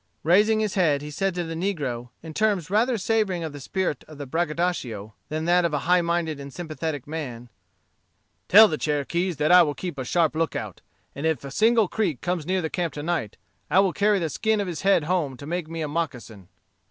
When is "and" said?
6.39-6.51, 11.13-11.27